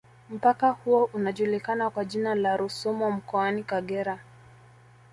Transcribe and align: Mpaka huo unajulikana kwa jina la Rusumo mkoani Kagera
Mpaka 0.29 0.69
huo 0.69 1.09
unajulikana 1.13 1.89
kwa 1.89 2.05
jina 2.05 2.35
la 2.35 2.57
Rusumo 2.57 3.11
mkoani 3.11 3.63
Kagera 3.63 4.19